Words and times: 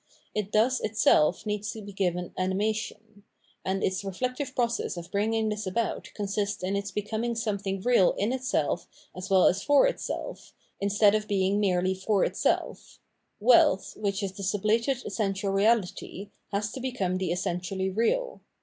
It 0.33 0.51
thus 0.51 0.79
itself 0.79 1.45
needs 1.45 1.71
to 1.73 1.81
be 1.83 1.93
given 1.93 2.33
animation; 2.35 3.21
and 3.63 3.83
its 3.83 4.03
reflective 4.03 4.55
process 4.55 4.97
of 4.97 5.11
bringing 5.11 5.49
this 5.49 5.67
about 5.67 6.09
consists 6.15 6.63
in 6.63 6.75
its 6.75 6.89
becoming 6.89 7.35
some 7.35 7.59
thing 7.59 7.81
real 7.81 8.13
in 8.13 8.33
itself 8.33 8.87
as 9.15 9.29
well 9.29 9.45
as 9.45 9.61
for 9.61 9.85
itself, 9.85 10.55
instead 10.79 11.13
of 11.13 11.27
being 11.27 11.59
merely 11.59 11.93
for 11.93 12.23
itself; 12.23 12.97
wealth, 13.39 13.93
which 13.95 14.23
is 14.23 14.31
the 14.33 14.41
sublated 14.41 15.05
essential 15.05 15.53
reahty, 15.53 16.31
has 16.51 16.71
to 16.71 16.79
become 16.79 17.17
the 17.19 17.31
essentially 17.31 17.91
real. 17.91 18.41